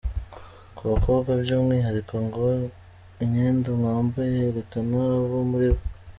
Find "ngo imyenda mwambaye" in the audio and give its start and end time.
2.25-4.29